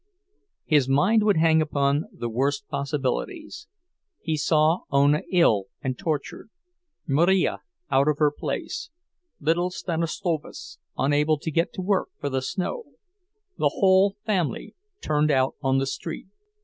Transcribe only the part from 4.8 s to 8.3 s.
Ona ill and tortured, Marija out of